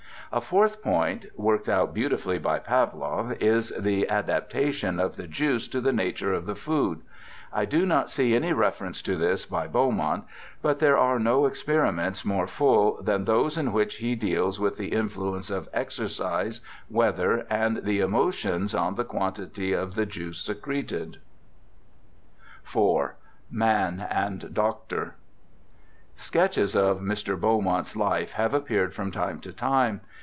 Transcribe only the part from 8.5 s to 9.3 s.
reference to